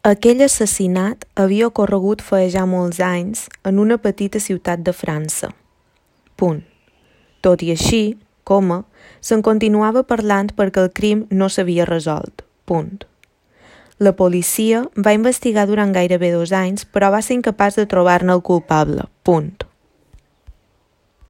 Aquell 0.00 0.38
assassinat 0.40 1.26
havia 1.36 1.66
ocorregut 1.68 2.22
feia 2.24 2.46
ja 2.48 2.62
molts 2.64 3.02
anys 3.04 3.42
en 3.68 3.76
una 3.82 3.98
petita 4.00 4.40
ciutat 4.40 4.80
de 4.80 4.94
França. 4.96 5.50
Punt. 6.40 6.62
Tot 7.44 7.60
i 7.60 7.68
així, 7.74 8.16
coma, 8.48 8.78
se'n 9.20 9.44
continuava 9.44 10.00
parlant 10.08 10.48
perquè 10.56 10.86
el 10.86 10.88
crim 10.96 11.26
no 11.28 11.50
s'havia 11.52 11.84
resolt. 11.84 12.40
Punt. 12.64 13.04
La 14.00 14.16
policia 14.16 14.86
va 14.96 15.12
investigar 15.12 15.66
durant 15.68 15.92
gairebé 15.92 16.32
dos 16.32 16.56
anys, 16.56 16.88
però 16.88 17.12
va 17.12 17.20
ser 17.20 17.36
incapaç 17.36 17.76
de 17.76 17.84
trobar-ne 17.84 18.32
el 18.32 18.40
culpable. 18.40 19.04
Punt. 19.22 19.68